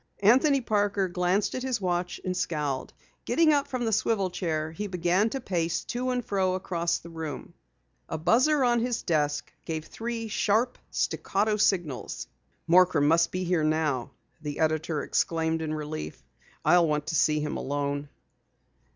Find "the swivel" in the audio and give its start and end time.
3.85-4.31